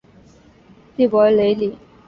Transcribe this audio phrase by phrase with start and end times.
[0.97, 1.77] 蒂珀雷里。